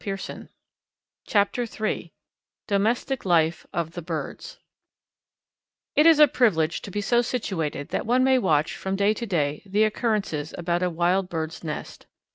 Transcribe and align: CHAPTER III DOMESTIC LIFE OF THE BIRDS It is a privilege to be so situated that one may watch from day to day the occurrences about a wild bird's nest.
CHAPTER 1.27 1.67
III 1.79 2.11
DOMESTIC 2.67 3.23
LIFE 3.23 3.67
OF 3.71 3.91
THE 3.91 4.01
BIRDS 4.01 4.57
It 5.95 6.07
is 6.07 6.17
a 6.17 6.27
privilege 6.27 6.81
to 6.81 6.89
be 6.89 7.01
so 7.01 7.21
situated 7.21 7.89
that 7.89 8.07
one 8.07 8.23
may 8.23 8.39
watch 8.39 8.75
from 8.75 8.95
day 8.95 9.13
to 9.13 9.27
day 9.27 9.61
the 9.63 9.83
occurrences 9.83 10.55
about 10.57 10.81
a 10.81 10.89
wild 10.89 11.29
bird's 11.29 11.63
nest. 11.63 12.07